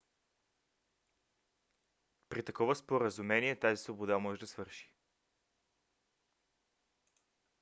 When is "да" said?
4.39-4.47